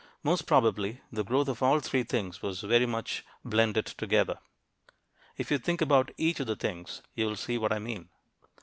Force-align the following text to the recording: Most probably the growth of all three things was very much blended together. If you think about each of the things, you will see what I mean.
Most 0.23 0.47
probably 0.47 0.99
the 1.11 1.23
growth 1.23 1.47
of 1.47 1.61
all 1.61 1.79
three 1.79 2.01
things 2.01 2.41
was 2.41 2.61
very 2.61 2.87
much 2.87 3.23
blended 3.45 3.85
together. 3.85 4.39
If 5.37 5.51
you 5.51 5.59
think 5.59 5.79
about 5.79 6.09
each 6.17 6.39
of 6.39 6.47
the 6.47 6.55
things, 6.55 7.03
you 7.13 7.27
will 7.27 7.35
see 7.35 7.59
what 7.59 7.71
I 7.71 7.77
mean. 7.77 8.09